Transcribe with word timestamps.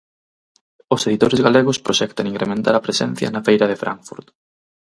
Os 0.95 1.01
editores 1.09 1.43
galegos 1.47 1.81
proxectan 1.85 2.29
incrementar 2.31 2.73
a 2.75 2.83
presencia 2.87 3.27
na 3.33 3.43
feira 3.47 3.69
de 3.71 3.79
Fráncfurt 3.81 4.27